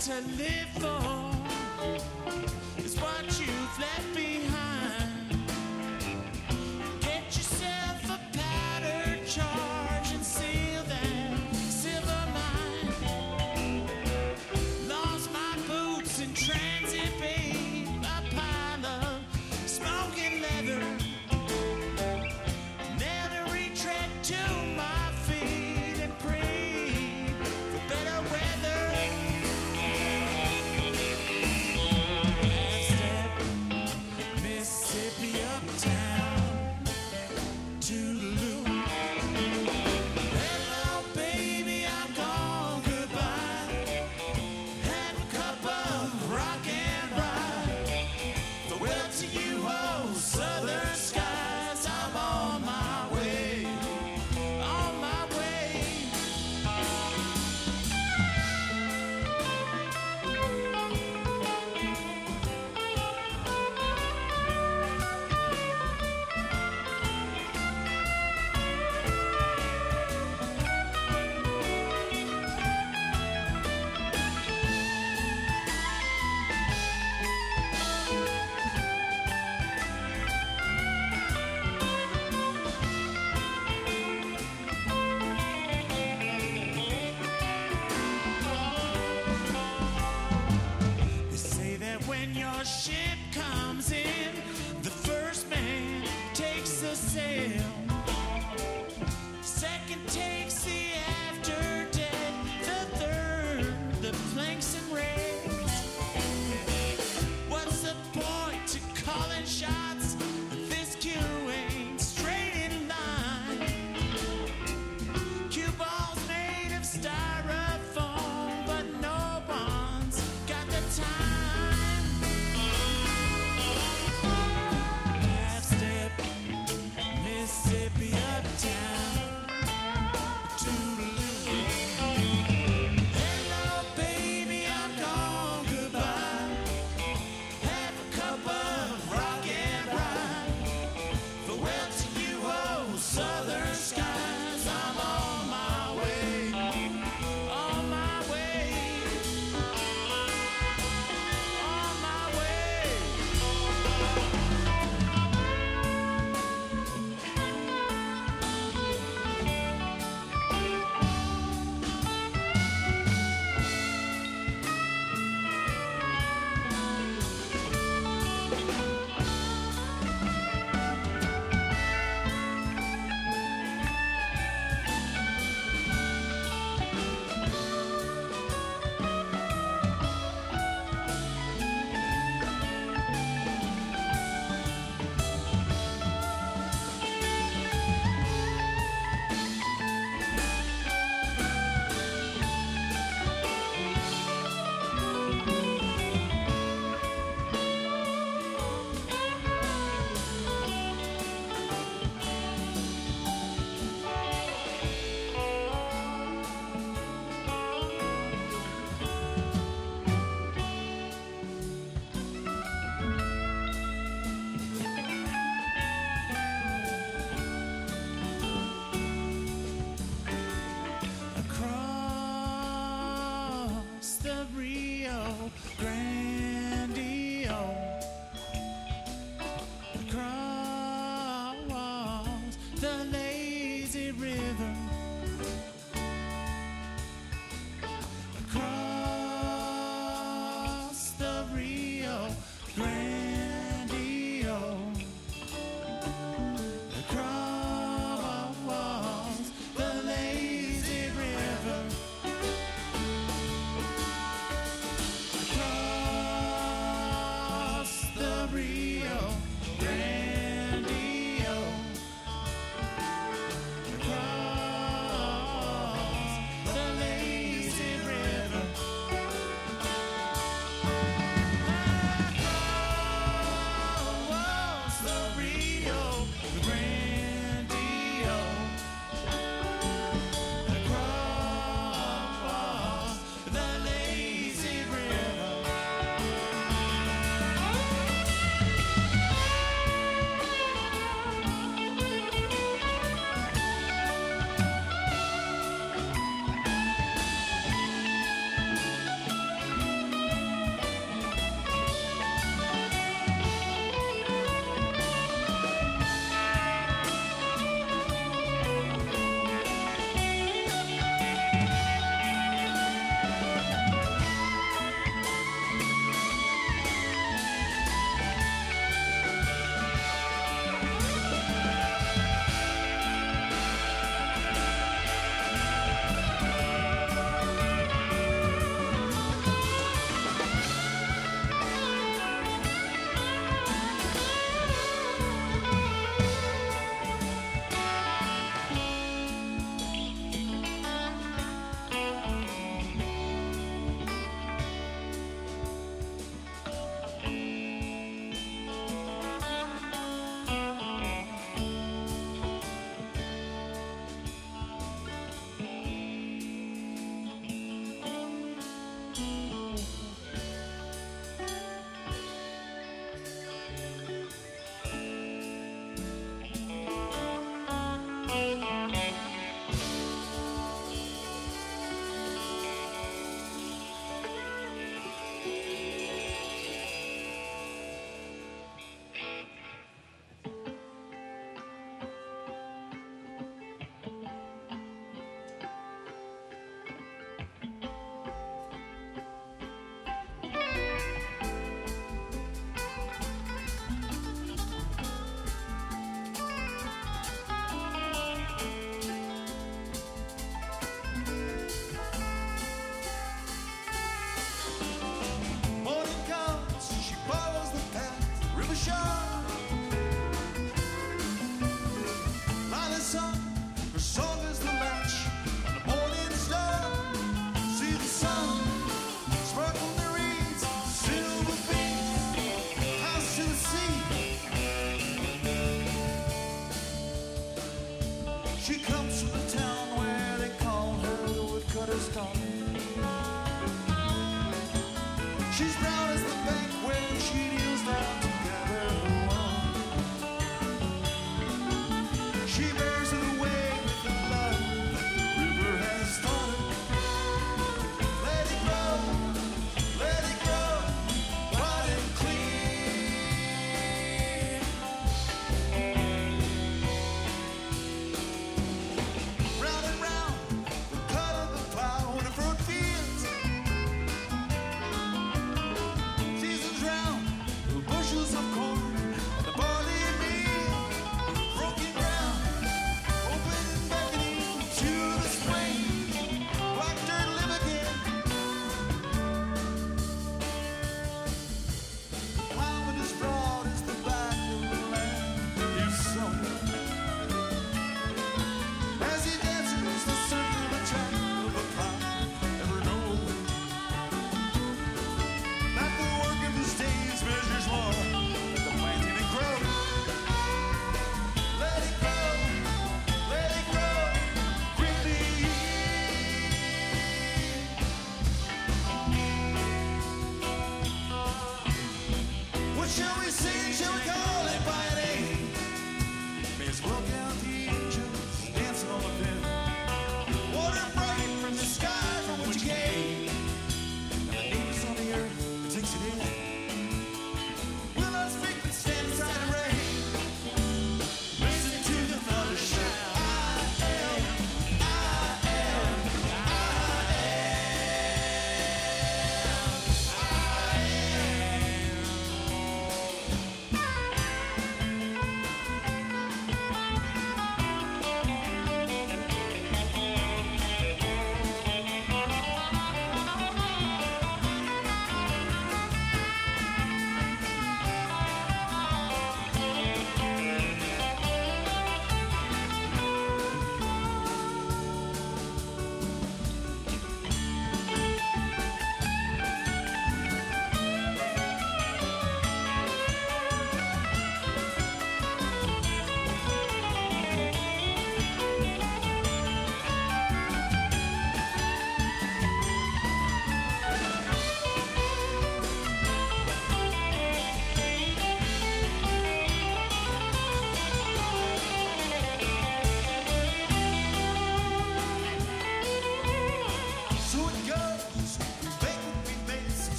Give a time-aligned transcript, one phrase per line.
[0.00, 0.99] To live for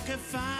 [0.00, 0.59] I could find.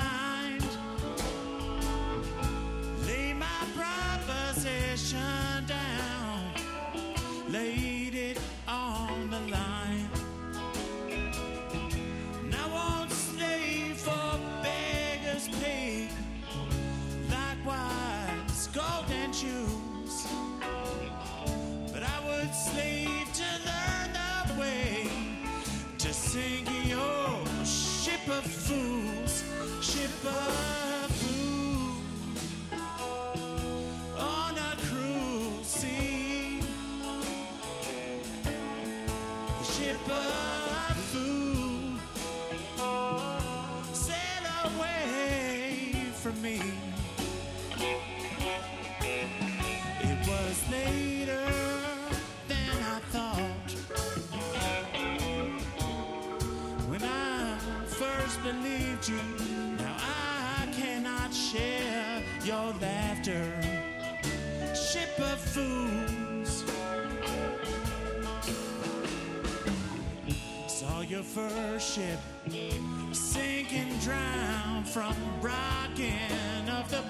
[71.80, 72.18] ship
[73.12, 77.02] sink and drown from rocking of the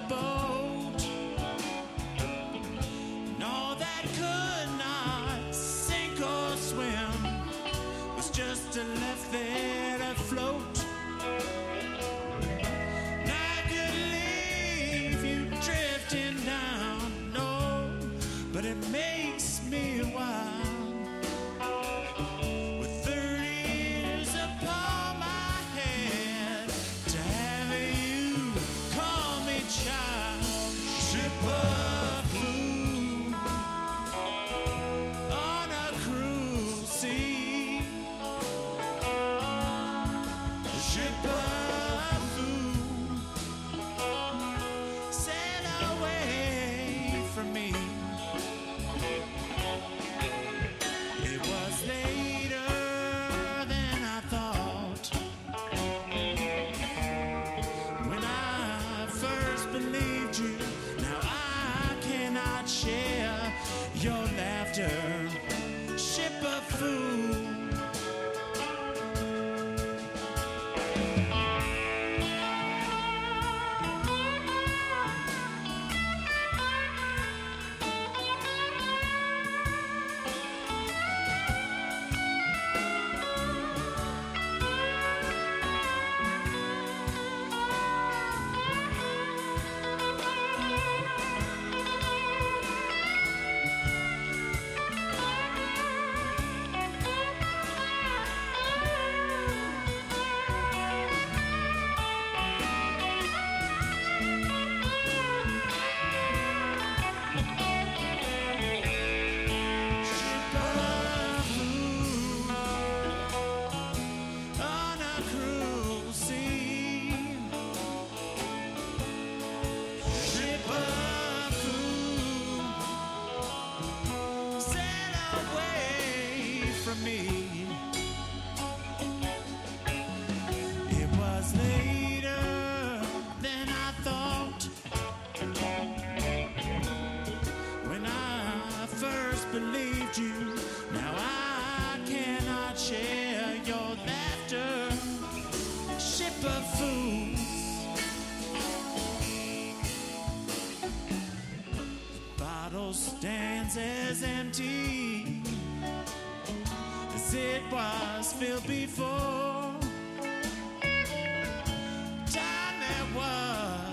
[64.79, 65.20] laughter.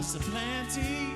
[0.08, 1.07] supplanting.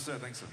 [0.00, 0.20] Set.
[0.20, 0.46] Thanks, sir.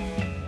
[0.00, 0.39] Ran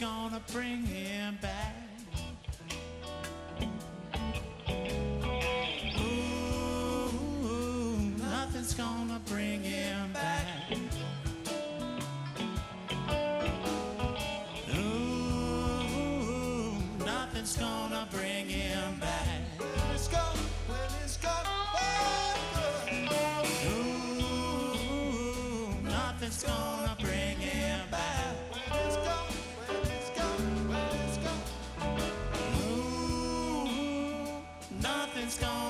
[0.00, 1.07] gonna bring him
[35.28, 35.67] It's gone.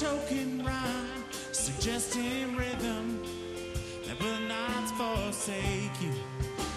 [0.00, 3.22] Token rhyme, suggesting rhythm
[4.06, 6.12] that will not forsake you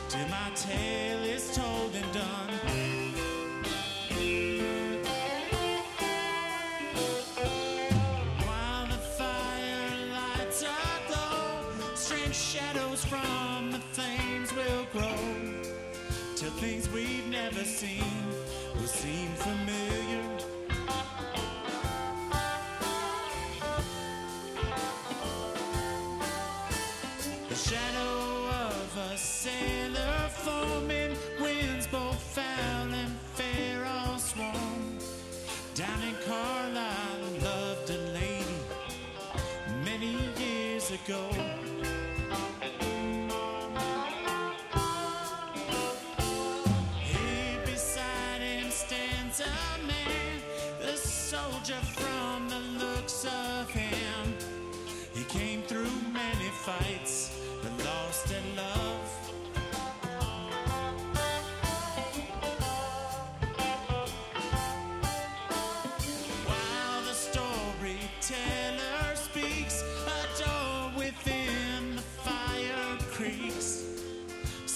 [0.08, 2.60] till my tale is told and done.
[16.60, 18.04] things we've never seen
[18.76, 19.79] will seem familiar.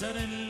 [0.03, 0.42] Let it Suddenly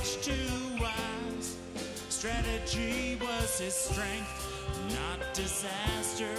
[0.00, 0.32] much too
[0.80, 1.56] wise.
[2.08, 4.32] Strategy was his strength,
[4.94, 6.34] not disaster.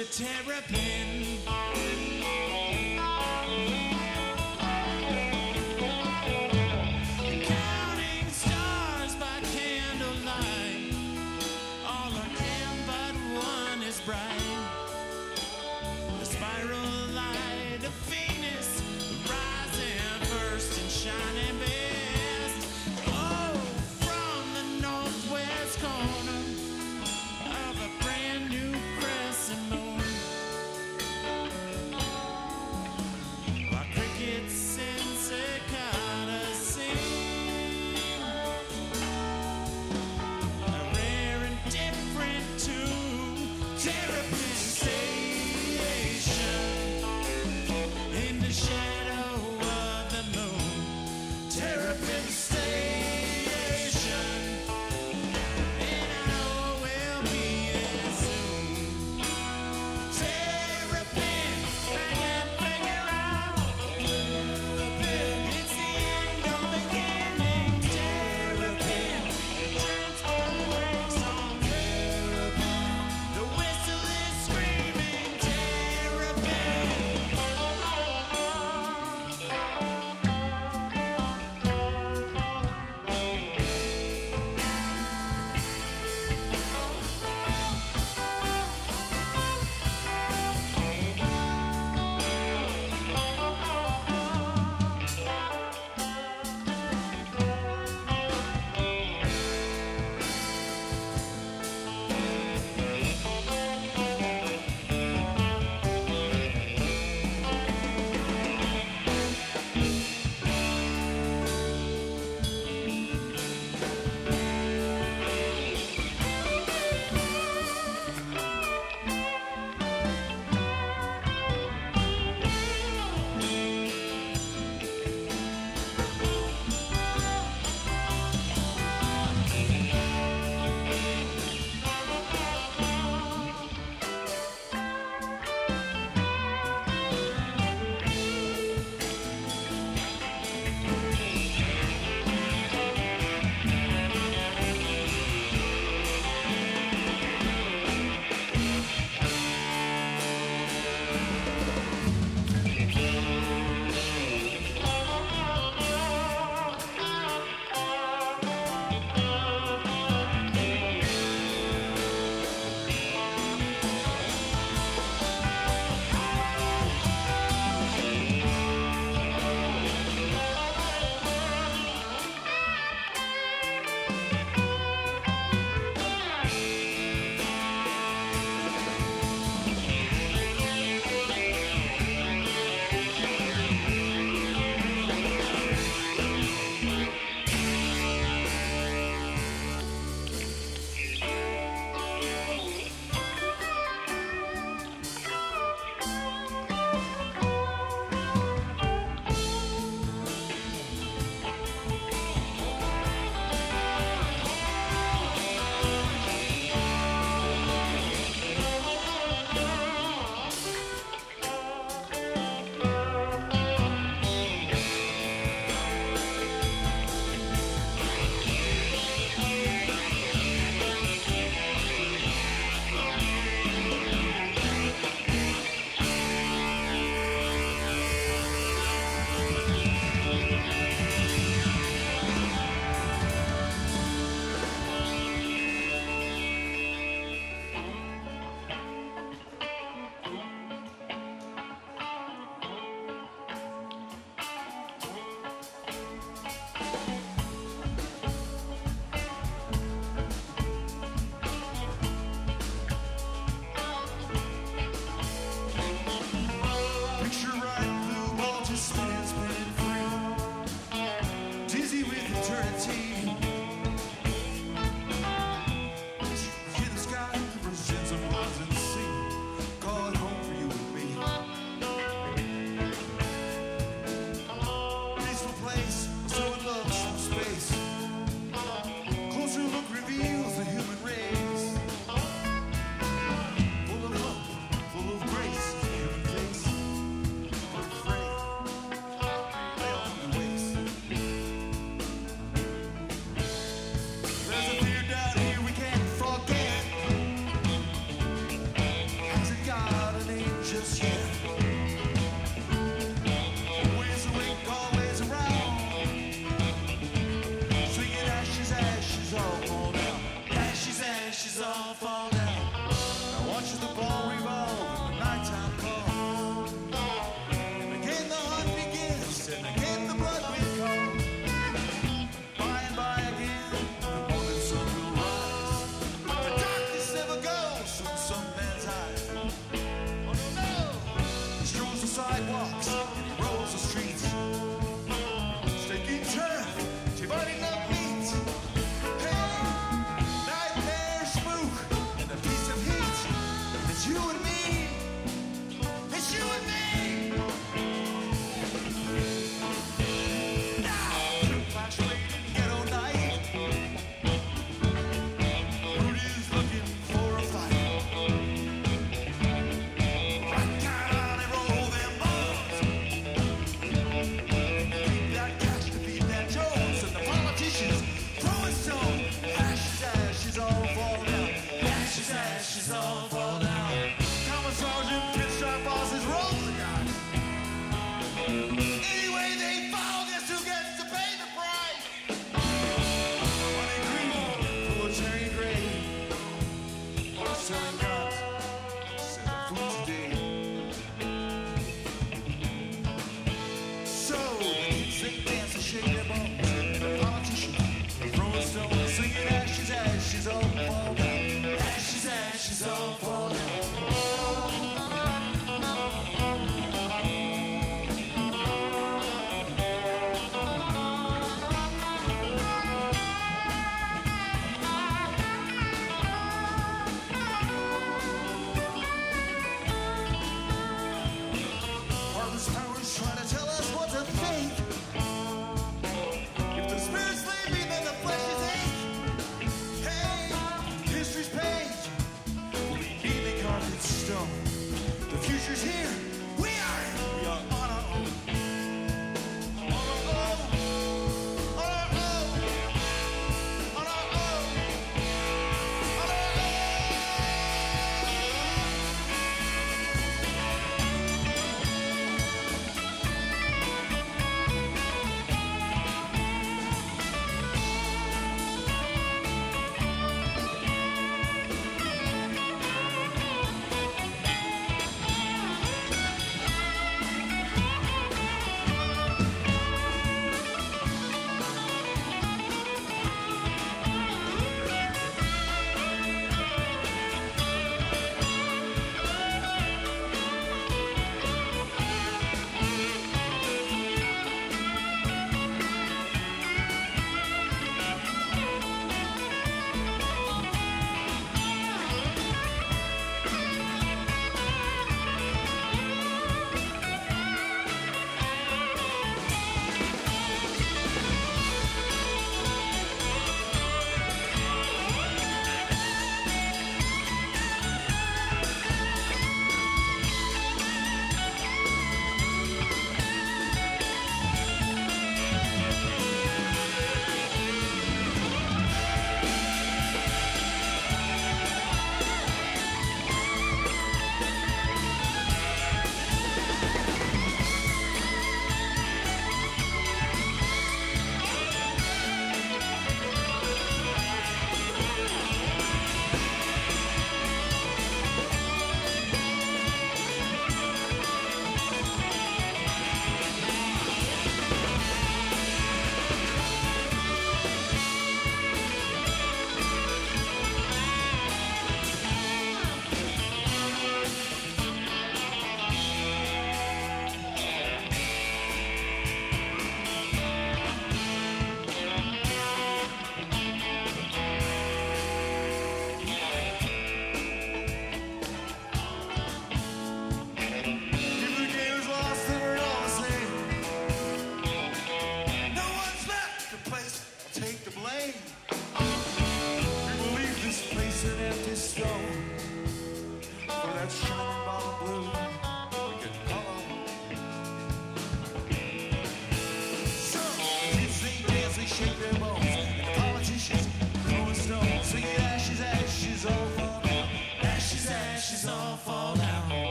[0.00, 0.99] To terrapin.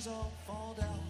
[0.00, 1.00] ashes all fall down.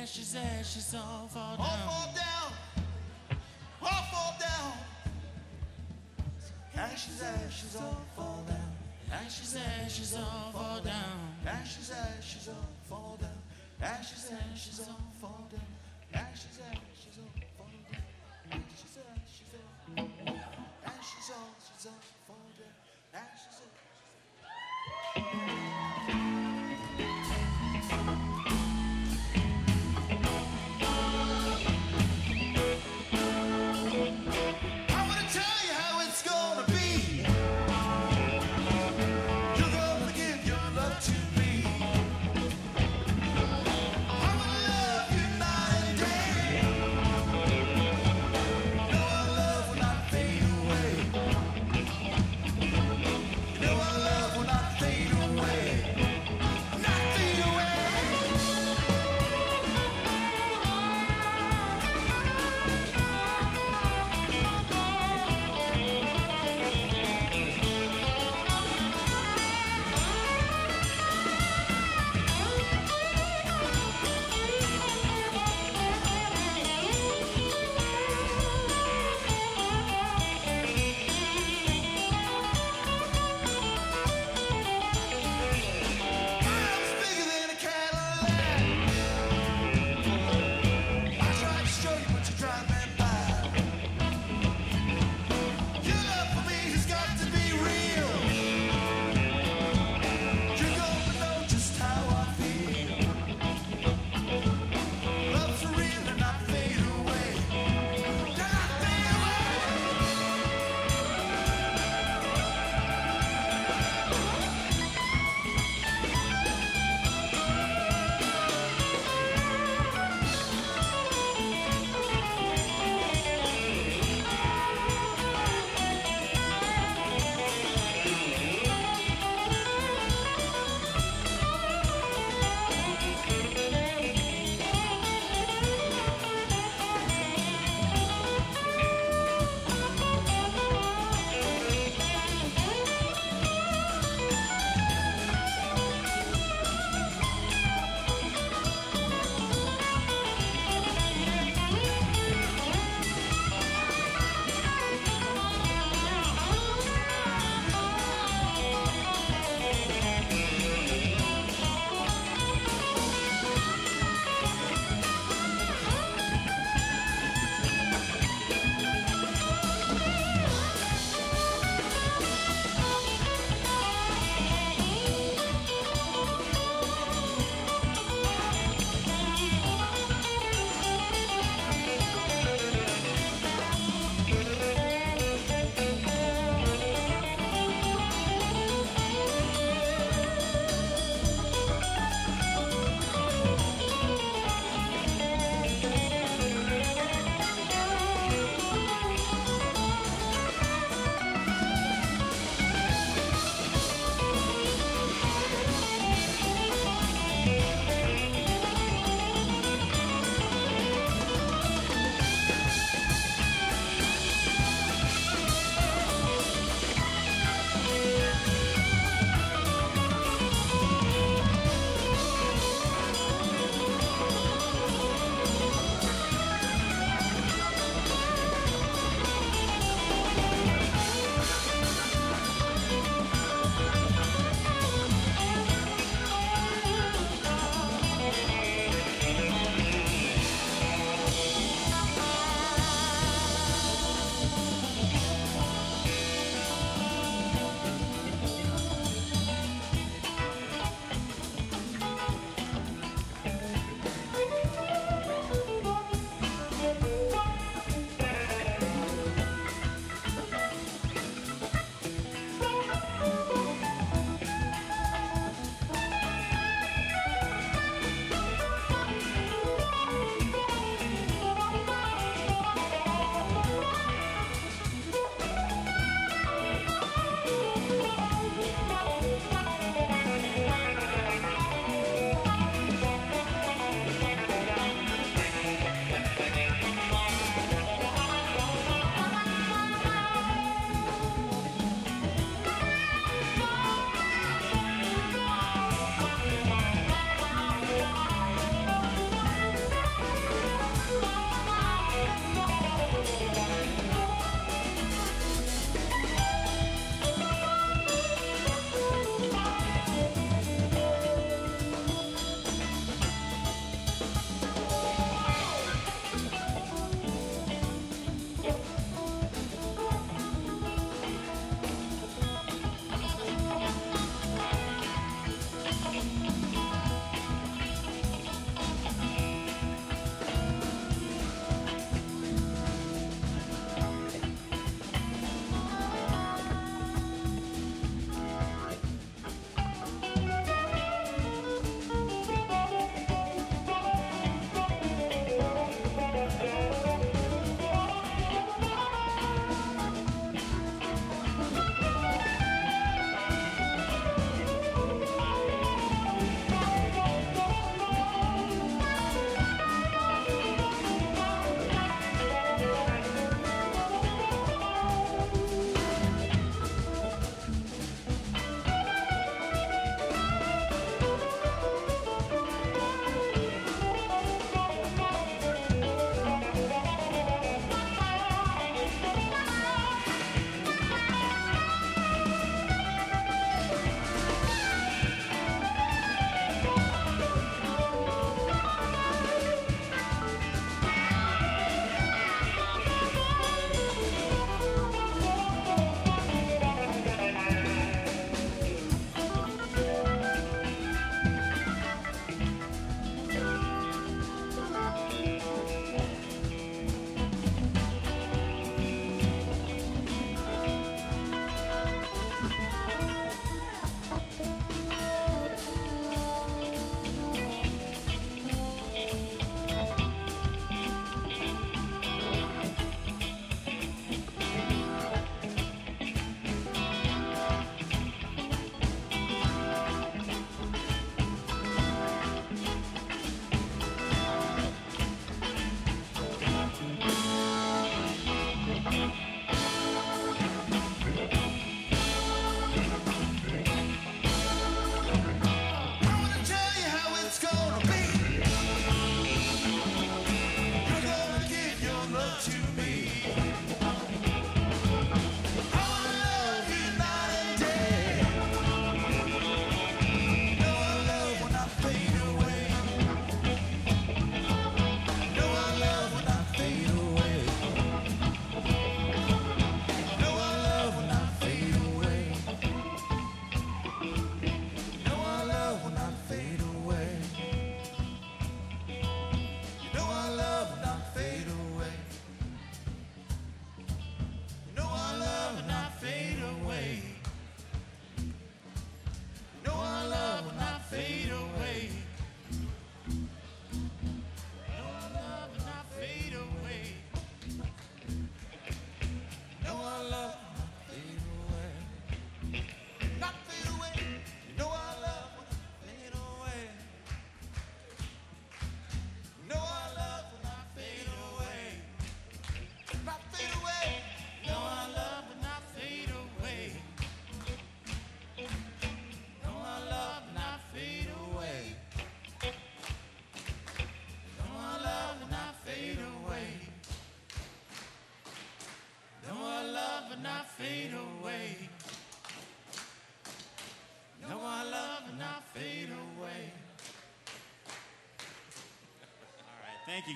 [0.00, 1.66] Ashes, ashes all fall down.
[1.66, 3.38] All fall down.
[3.82, 4.72] All fall down.
[6.76, 8.72] Ashes, ashes all fall down.
[9.10, 11.36] Ashes, ashes all fall down.
[11.44, 13.30] Ashes, ashes all fall down.
[13.82, 15.60] Ashes, ashes all fall down.
[16.14, 17.45] Ashes, ashes all.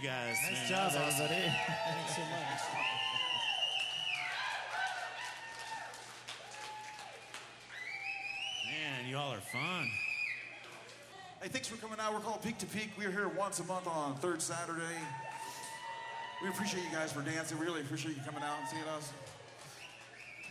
[0.01, 0.37] You guys.
[0.43, 0.69] Nice man.
[0.69, 1.03] job, awesome.
[1.03, 1.43] everybody.
[1.85, 2.61] Thanks so much.
[8.67, 9.91] Man, you all are fun.
[11.43, 12.13] Hey, thanks for coming out.
[12.13, 12.91] We're called Peak to Peak.
[12.99, 14.83] We're here once a month on third Saturday.
[16.43, 17.59] We appreciate you guys for dancing.
[17.59, 19.13] We really appreciate you coming out and seeing us.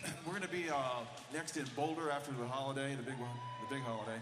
[0.26, 3.30] We're going to be uh, next in Boulder after the holiday, the big one,
[3.68, 4.20] the big holiday,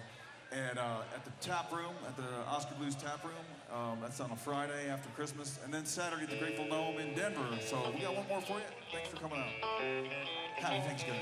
[0.51, 3.33] and uh, at the tap room, at the Oskar Blues tap room.
[3.73, 7.13] Um, that's on a Friday after Christmas, and then Saturday at the Grateful Gnome in
[7.15, 7.45] Denver.
[7.65, 8.65] So we got one more for you.
[8.91, 9.51] Thanks for coming out.
[10.57, 11.21] Happy Thanksgiving.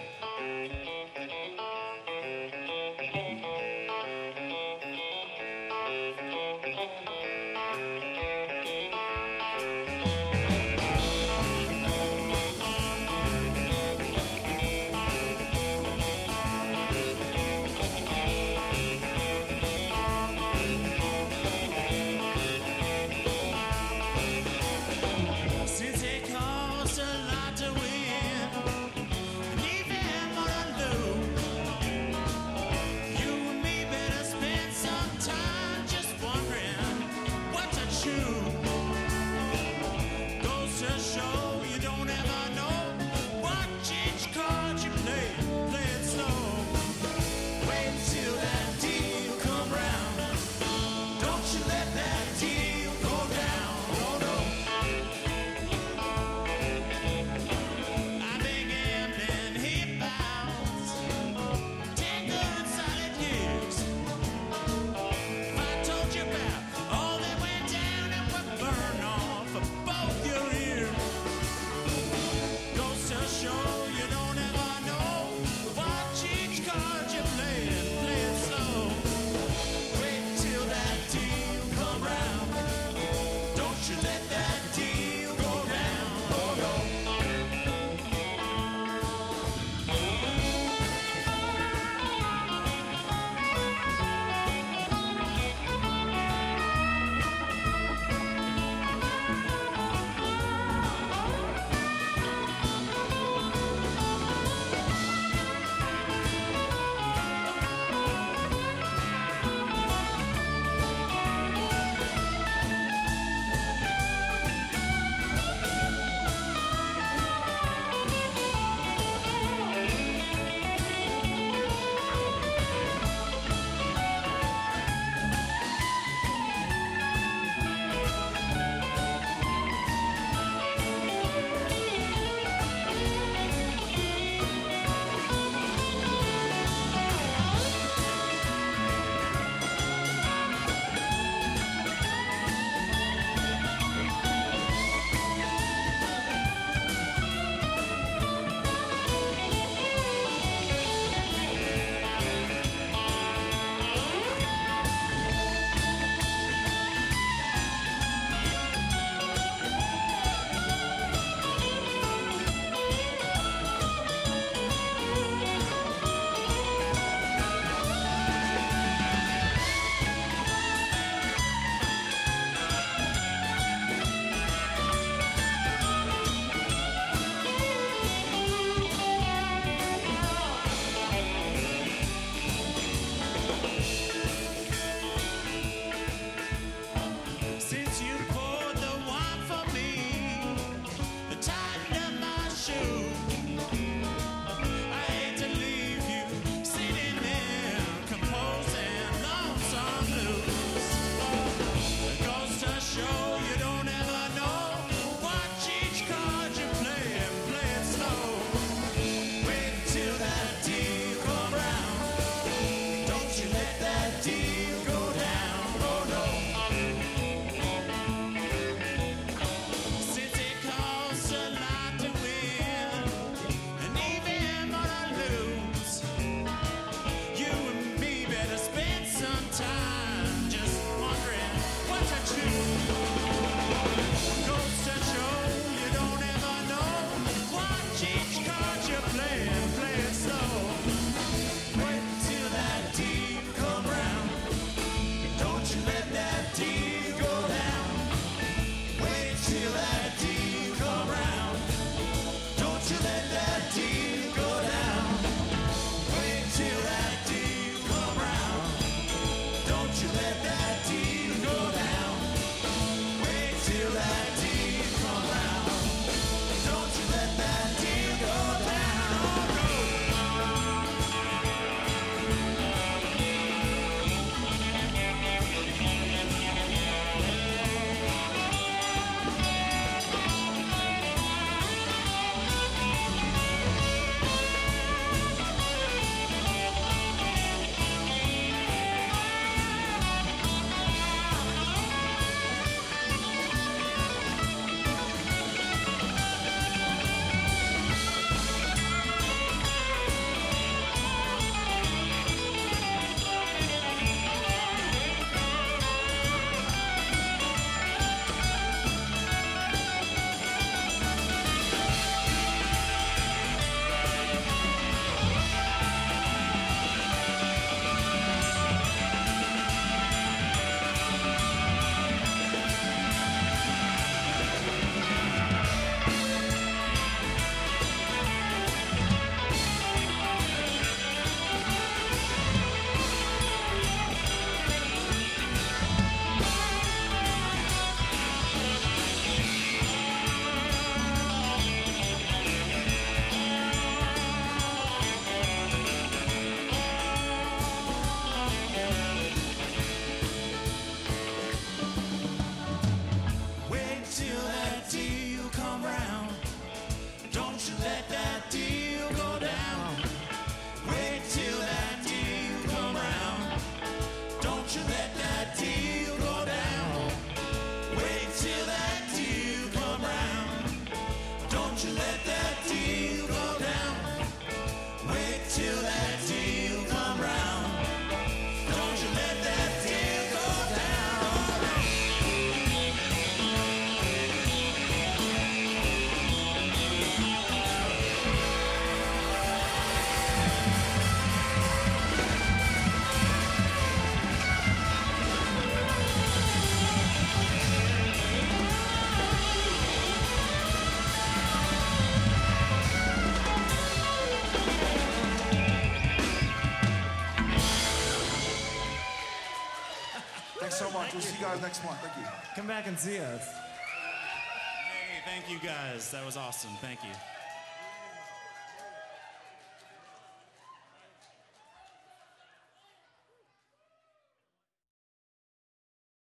[411.35, 411.97] See you guys next month.
[412.01, 412.31] Thank you.
[412.55, 413.53] Come back and see us.
[413.53, 416.11] Hey, thank you guys.
[416.11, 416.71] That was awesome.
[416.81, 417.09] Thank you.